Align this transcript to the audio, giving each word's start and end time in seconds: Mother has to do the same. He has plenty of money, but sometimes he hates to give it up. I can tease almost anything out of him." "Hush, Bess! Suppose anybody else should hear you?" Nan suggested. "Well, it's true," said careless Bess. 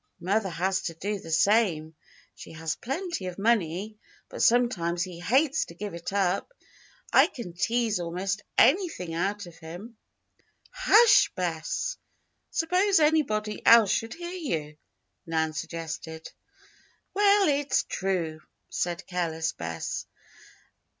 Mother 0.19 0.49
has 0.49 0.81
to 0.85 0.95
do 0.95 1.19
the 1.19 1.29
same. 1.31 1.93
He 2.33 2.53
has 2.53 2.73
plenty 2.75 3.27
of 3.27 3.37
money, 3.37 3.99
but 4.29 4.41
sometimes 4.41 5.03
he 5.03 5.19
hates 5.19 5.65
to 5.65 5.75
give 5.75 5.93
it 5.93 6.11
up. 6.11 6.51
I 7.13 7.27
can 7.27 7.53
tease 7.53 7.99
almost 7.99 8.41
anything 8.57 9.13
out 9.13 9.45
of 9.45 9.59
him." 9.59 9.97
"Hush, 10.71 11.31
Bess! 11.35 11.97
Suppose 12.49 12.99
anybody 12.99 13.63
else 13.63 13.91
should 13.91 14.15
hear 14.15 14.31
you?" 14.33 14.75
Nan 15.27 15.53
suggested. 15.53 16.31
"Well, 17.13 17.47
it's 17.47 17.83
true," 17.83 18.39
said 18.71 19.05
careless 19.05 19.51
Bess. 19.51 20.07